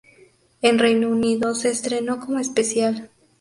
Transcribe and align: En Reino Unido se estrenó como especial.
En 0.63 0.79
Reino 0.79 1.09
Unido 1.11 1.53
se 1.53 1.69
estrenó 1.69 2.19
como 2.19 2.39
especial. 2.39 3.11